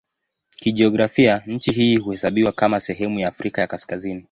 [0.57, 4.19] Kijiografia nchi hii huhesabiwa kama sehemu ya Afrika ya Kaskazini.